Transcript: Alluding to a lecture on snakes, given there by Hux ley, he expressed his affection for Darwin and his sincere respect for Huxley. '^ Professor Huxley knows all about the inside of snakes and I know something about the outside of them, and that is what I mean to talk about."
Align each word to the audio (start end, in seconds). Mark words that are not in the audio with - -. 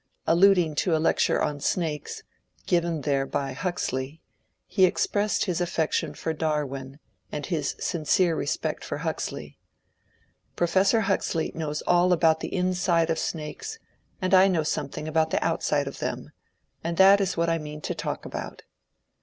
Alluding 0.25 0.73
to 0.77 0.95
a 0.95 0.97
lecture 0.97 1.39
on 1.43 1.59
snakes, 1.59 2.23
given 2.65 3.01
there 3.01 3.27
by 3.27 3.53
Hux 3.53 3.93
ley, 3.93 4.19
he 4.65 4.85
expressed 4.85 5.45
his 5.45 5.61
affection 5.61 6.15
for 6.15 6.33
Darwin 6.33 6.97
and 7.31 7.45
his 7.45 7.75
sincere 7.79 8.35
respect 8.35 8.83
for 8.83 8.97
Huxley. 9.05 9.59
'^ 10.53 10.55
Professor 10.55 11.01
Huxley 11.01 11.51
knows 11.53 11.83
all 11.83 12.11
about 12.13 12.39
the 12.39 12.51
inside 12.51 13.11
of 13.11 13.19
snakes 13.19 13.77
and 14.19 14.33
I 14.33 14.47
know 14.47 14.63
something 14.63 15.07
about 15.07 15.29
the 15.29 15.43
outside 15.45 15.87
of 15.87 15.99
them, 15.99 16.31
and 16.83 16.97
that 16.97 17.21
is 17.21 17.37
what 17.37 17.47
I 17.47 17.59
mean 17.59 17.79
to 17.81 17.93
talk 17.93 18.25
about." 18.25 18.63